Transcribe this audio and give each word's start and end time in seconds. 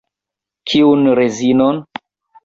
Kiun 0.71 1.03
rezinon? 1.19 1.83